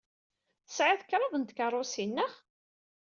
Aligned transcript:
Tesɛiḍ 0.67 1.01
kraḍt 1.03 1.33
n 1.37 1.43
tkeṛṛusin, 1.43 2.11
naɣ? 2.15 2.33